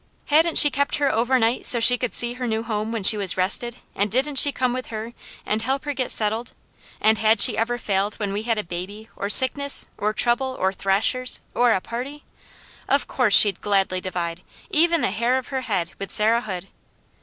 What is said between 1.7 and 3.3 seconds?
she could see her new home when she